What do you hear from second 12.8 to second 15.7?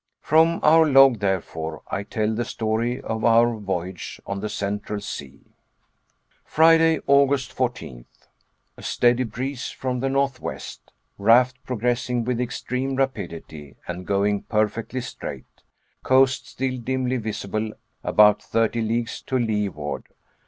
rapidity, and going perfectly straight.